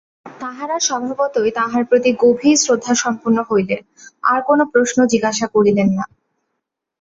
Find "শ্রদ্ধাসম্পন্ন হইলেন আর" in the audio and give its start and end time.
2.57-4.39